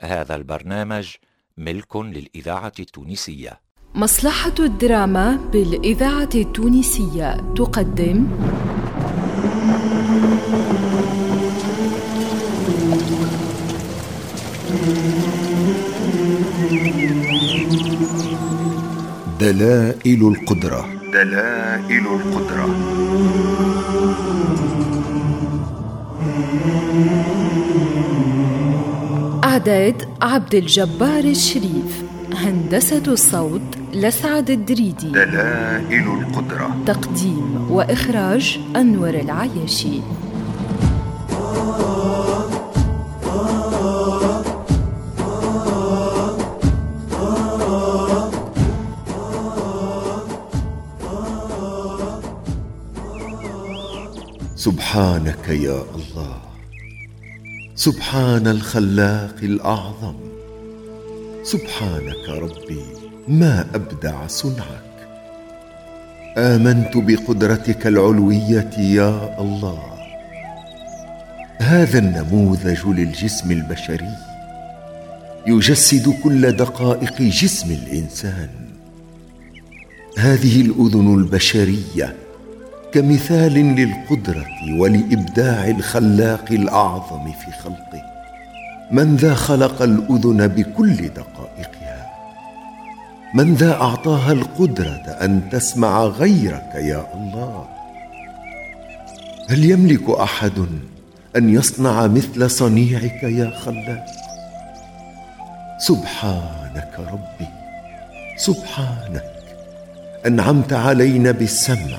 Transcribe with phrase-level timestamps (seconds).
[0.00, 1.08] هذا البرنامج
[1.56, 3.60] ملك للإذاعة التونسية.
[3.94, 8.26] مصلحة الدراما بالإذاعة التونسية تقدم.
[19.40, 20.88] دلائل القدرة.
[21.12, 23.97] دلائل القدرة.
[29.68, 32.02] إعداد عبد الجبار الشريف
[32.34, 33.60] هندسة الصوت
[33.92, 35.08] لسعد الدريدي.
[35.10, 36.76] دلائل القدرة.
[36.86, 40.00] تقديم وإخراج أنور العياشي.
[54.56, 56.47] سبحانك يا الله.
[57.78, 60.14] سبحان الخلاق الأعظم.
[61.42, 62.84] سبحانك ربي
[63.28, 65.08] ما أبدع صنعك.
[66.36, 69.82] آمنت بقدرتك العلوية يا الله.
[71.60, 74.16] هذا النموذج للجسم البشري.
[75.46, 78.50] يجسد كل دقائق جسم الإنسان.
[80.18, 82.16] هذه الأذن البشرية
[82.92, 84.46] كمثال للقدرة
[84.78, 88.02] ولإبداع الخلاق الأعظم في خلقه
[88.90, 92.06] من ذا خلق الأذن بكل دقائقها.
[93.34, 97.68] من ذا أعطاها القدرة أن تسمع غيرك يا الله.
[99.50, 100.66] هل يملك أحد
[101.36, 104.06] أن يصنع مثل صنيعك يا خلاق؟
[105.78, 107.48] سبحانك ربي
[108.36, 109.24] سبحانك
[110.26, 111.98] أنعمت علينا بالسمع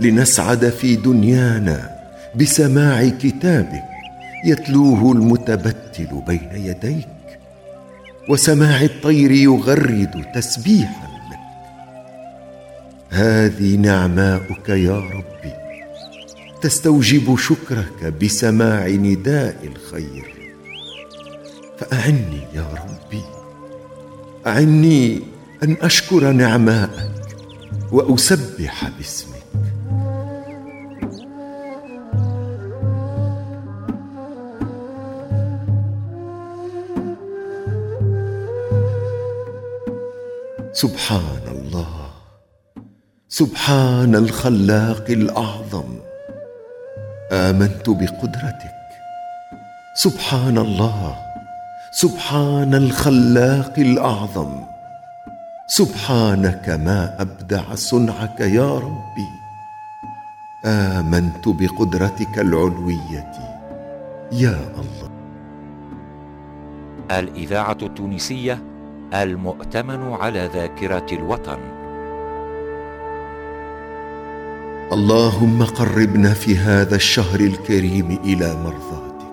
[0.00, 1.90] لنسعد في دنيانا
[2.34, 3.84] بسماع كتابك
[4.46, 7.08] يتلوه المتبتل بين يديك
[8.28, 11.38] وسماع الطير يغرد تسبيحا لك.
[13.10, 15.52] هذه نعماؤك يا ربي
[16.62, 20.34] تستوجب شكرك بسماع نداء الخير.
[21.78, 23.22] فأعني يا ربي
[24.46, 25.20] أعني
[25.62, 27.10] أن أشكر نعماءك
[27.92, 29.31] وأسبح باسمك.
[40.72, 41.92] سبحان الله
[43.28, 45.88] سبحان الخلاق الأعظم.
[47.32, 48.78] آمنت بقدرتك.
[49.94, 51.16] سبحان الله
[51.92, 54.64] سبحان الخلاق الأعظم.
[55.68, 59.30] سبحانك ما أبدع صنعك يا ربي.
[60.64, 63.32] آمنت بقدرتك العلوية.
[64.32, 65.10] يا الله.
[67.10, 68.71] الإذاعة التونسية
[69.14, 71.58] المؤتمن على ذاكرة الوطن.
[74.92, 79.32] اللهم قربنا في هذا الشهر الكريم إلى مرضاتك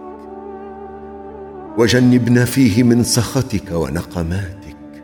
[1.77, 5.03] وجنبنا فيه من سخطك ونقماتك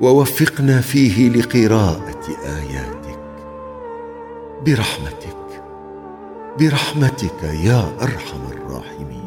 [0.00, 3.22] ووفقنا فيه لقراءة آياتك.
[4.66, 5.62] برحمتك
[6.58, 9.21] برحمتك يا أرحم الراحمين.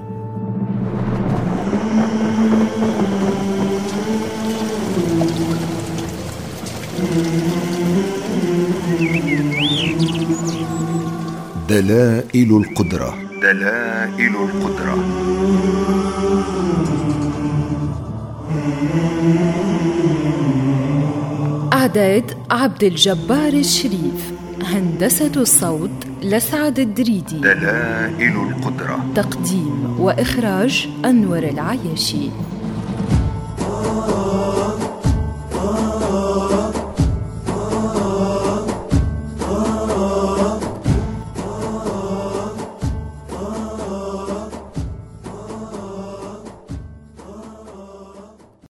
[11.75, 13.17] دلائل القدرة.
[13.41, 14.95] دلائل القدرة.
[21.73, 24.31] إعداد عبد الجبار الشريف
[24.63, 25.89] هندسة الصوت
[26.23, 27.39] لسعد الدريدي.
[27.39, 29.05] دلائل القدرة.
[29.15, 32.29] تقديم وإخراج أنور العياشي.